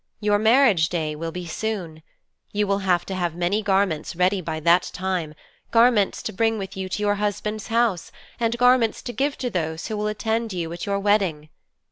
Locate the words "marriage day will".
0.39-1.31